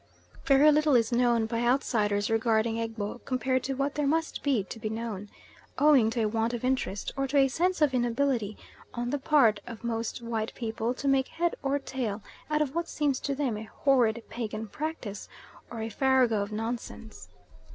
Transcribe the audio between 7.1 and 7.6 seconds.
or to a